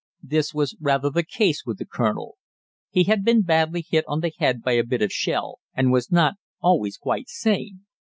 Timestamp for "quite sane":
6.97-7.85